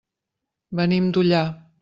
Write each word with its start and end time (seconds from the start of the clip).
Venim 0.79 1.13
d'Ullà. 1.19 1.45